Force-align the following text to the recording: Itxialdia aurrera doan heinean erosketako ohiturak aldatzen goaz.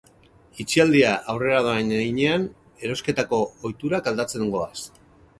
Itxialdia 0.61 1.09
aurrera 1.33 1.59
doan 1.67 1.91
heinean 1.97 2.47
erosketako 2.87 3.41
ohiturak 3.69 4.09
aldatzen 4.13 4.49
goaz. 4.57 4.87